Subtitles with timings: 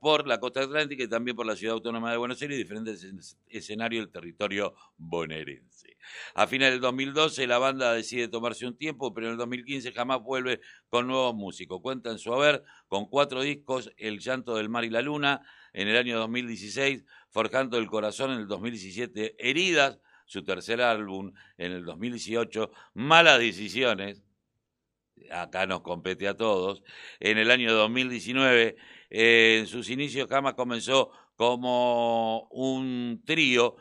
[0.00, 3.36] por la costa atlántica y también por la ciudad autónoma de Buenos Aires y diferentes
[3.48, 5.96] escenarios del territorio bonaerense.
[6.34, 10.22] A finales del 2012 la banda decide tomarse un tiempo, pero en el 2015 jamás
[10.22, 11.80] vuelve con nuevos músicos.
[11.82, 15.42] Cuenta en su haber con cuatro discos, El llanto del mar y la luna,
[15.72, 21.72] en el año 2016, Forjando el corazón en el 2017, Heridas, su tercer álbum en
[21.72, 24.22] el 2018, Malas decisiones,
[25.30, 26.82] acá nos compete a todos,
[27.20, 28.76] en el año 2019,
[29.10, 33.76] eh, en sus inicios jamás comenzó como un trío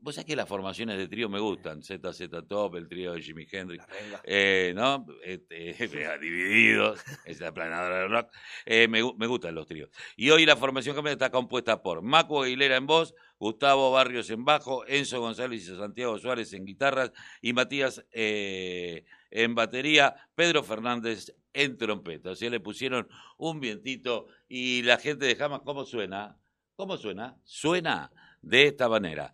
[0.00, 3.46] Vos sabés que las formaciones de trío me gustan, ZZ Top, el trío de Jimi
[3.50, 3.84] Hendrix,
[4.24, 5.06] eh, ¿no?
[5.22, 5.74] Este,
[6.20, 8.32] divididos, es la planadora de rock.
[8.66, 9.90] Eh, me, me, gustan los tríos.
[10.16, 14.44] Y hoy la formación que está compuesta por Macu Aguilera en voz, Gustavo Barrios en
[14.44, 21.34] bajo, Enzo González y Santiago Suárez en guitarras y Matías eh, en batería, Pedro Fernández
[21.52, 22.30] en trompeta.
[22.30, 26.38] O sea, le pusieron un vientito y la gente de Jamas, ¿cómo suena?
[26.76, 27.36] ¿Cómo suena?
[27.44, 28.10] Suena
[28.42, 29.32] de esta manera.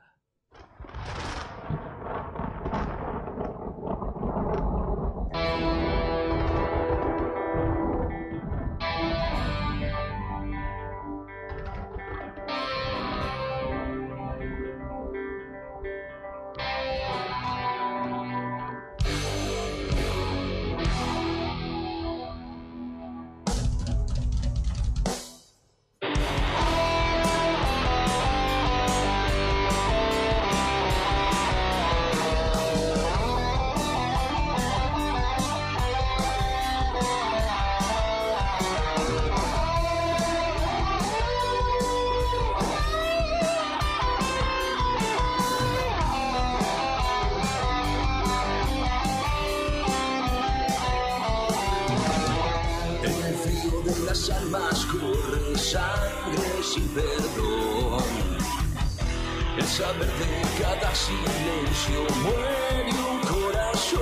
[53.86, 58.02] de las almas corre sangre sin perdón.
[59.56, 64.00] El saber de cada silencio muere un corazón.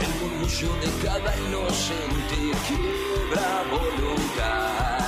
[0.00, 2.36] El murmullo de cada inocente
[2.66, 5.06] quiebra voluntad.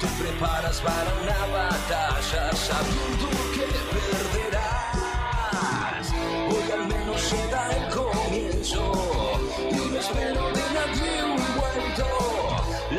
[0.00, 3.51] Te preparas para una batalla sabiendo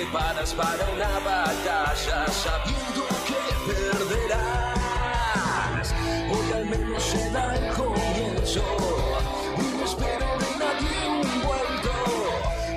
[0.00, 3.40] preparas para una batalla sabiendo que
[3.70, 4.28] perderás.
[6.30, 8.64] Hoy al menos será el comienzo.
[9.76, 11.92] No espero de nadie un vuelto.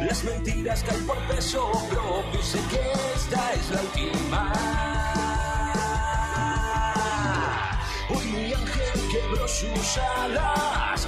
[0.06, 2.82] Las mentiras caen por peso propio sé que
[3.16, 4.54] esta es la última.
[8.10, 11.08] Hoy mi ángel quebró sus alas.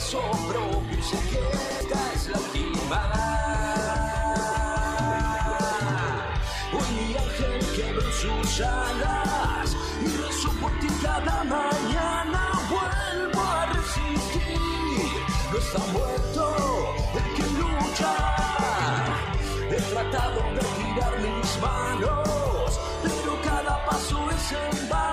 [0.00, 3.00] sobró, esta es la última.
[6.72, 6.80] Un
[7.16, 12.50] ángel quebró sus alas y rezo por ti cada mañana.
[12.70, 14.58] Vuelvo a resistir,
[15.52, 18.12] no está muerto el que lucha.
[19.70, 25.09] He tratado de tirar mis manos, pero cada paso es en vano.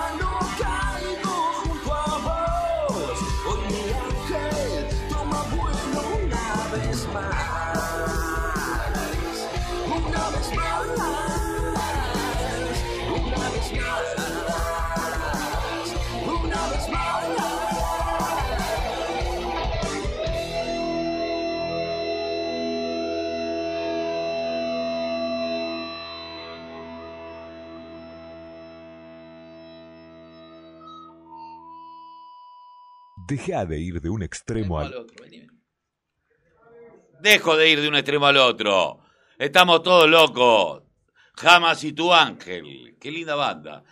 [33.28, 34.94] Deja de ir de un extremo al...
[34.96, 35.26] otro.
[37.20, 39.00] Dejo de ir de un extremo al otro.
[39.38, 40.84] Estamos todos locos.
[41.36, 42.96] Jamás y tu ángel.
[43.02, 43.84] Qué linda banda.